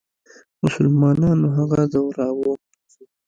[0.63, 2.53] مسلمانانو هغه ځوراوه.